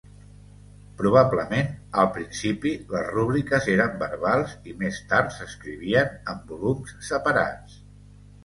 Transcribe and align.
Probablement, 1.01 1.67
al 2.03 2.07
principi, 2.15 2.71
les 2.95 3.05
rúbriques 3.17 3.69
eren 3.75 3.99
verbals 4.05 4.57
i 4.73 4.75
més 4.81 4.99
tard 5.13 5.37
s'escrivien 5.37 6.19
en 6.35 6.45
volums 6.55 6.97
separats. 7.13 7.79